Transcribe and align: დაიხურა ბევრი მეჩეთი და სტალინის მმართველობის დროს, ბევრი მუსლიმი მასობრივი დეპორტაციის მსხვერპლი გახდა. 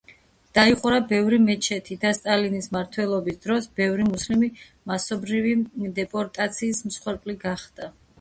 დაიხურა 0.57 0.95
ბევრი 1.09 1.37
მეჩეთი 1.41 1.97
და 2.05 2.13
სტალინის 2.19 2.67
მმართველობის 2.71 3.37
დროს, 3.43 3.67
ბევრი 3.81 4.07
მუსლიმი 4.07 4.49
მასობრივი 4.93 5.53
დეპორტაციის 6.01 6.81
მსხვერპლი 6.89 7.37
გახდა. 7.45 7.91